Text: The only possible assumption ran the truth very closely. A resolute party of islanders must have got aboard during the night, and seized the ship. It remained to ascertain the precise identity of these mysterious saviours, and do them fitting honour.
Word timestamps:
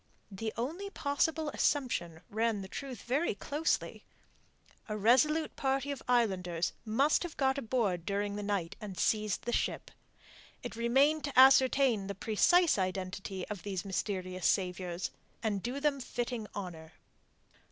The 0.31 0.51
only 0.57 0.89
possible 0.89 1.49
assumption 1.49 2.21
ran 2.31 2.63
the 2.63 2.67
truth 2.67 3.03
very 3.03 3.35
closely. 3.35 4.03
A 4.89 4.97
resolute 4.97 5.55
party 5.55 5.91
of 5.91 6.01
islanders 6.07 6.73
must 6.85 7.21
have 7.21 7.37
got 7.37 7.59
aboard 7.59 8.03
during 8.03 8.35
the 8.35 8.41
night, 8.41 8.75
and 8.81 8.97
seized 8.97 9.43
the 9.43 9.53
ship. 9.53 9.91
It 10.63 10.75
remained 10.75 11.23
to 11.25 11.39
ascertain 11.39 12.07
the 12.07 12.15
precise 12.15 12.79
identity 12.79 13.47
of 13.47 13.61
these 13.61 13.85
mysterious 13.85 14.47
saviours, 14.47 15.11
and 15.43 15.61
do 15.61 15.79
them 15.79 15.99
fitting 15.99 16.47
honour. 16.55 16.93